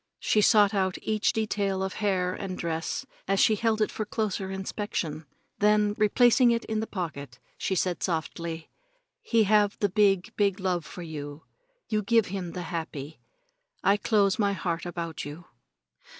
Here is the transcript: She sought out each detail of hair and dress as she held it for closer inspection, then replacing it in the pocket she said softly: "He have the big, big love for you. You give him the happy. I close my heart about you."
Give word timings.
She 0.19 0.41
sought 0.41 0.73
out 0.73 0.97
each 1.03 1.31
detail 1.31 1.83
of 1.83 1.93
hair 2.01 2.33
and 2.33 2.57
dress 2.57 3.05
as 3.27 3.39
she 3.39 3.53
held 3.55 3.83
it 3.83 3.91
for 3.91 4.03
closer 4.03 4.49
inspection, 4.49 5.27
then 5.59 5.93
replacing 5.95 6.49
it 6.49 6.65
in 6.65 6.79
the 6.79 6.87
pocket 6.87 7.37
she 7.55 7.75
said 7.75 8.01
softly: 8.01 8.71
"He 9.21 9.43
have 9.43 9.77
the 9.77 9.89
big, 9.89 10.35
big 10.35 10.59
love 10.59 10.85
for 10.87 11.03
you. 11.03 11.43
You 11.87 12.01
give 12.01 12.25
him 12.33 12.53
the 12.53 12.63
happy. 12.63 13.19
I 13.83 13.95
close 13.95 14.39
my 14.39 14.53
heart 14.53 14.87
about 14.87 15.23
you." 15.23 15.45